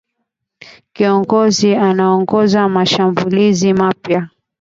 Kiongozi 0.93 1.75
anaongoza 1.75 2.69
mashambulizi 2.69 3.73
mapya 3.73 4.27